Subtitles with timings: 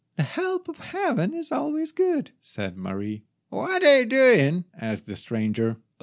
[0.15, 3.23] "The help of Heaven is always good," said Mary.
[3.49, 5.77] "What are you doing?" asked the stranger.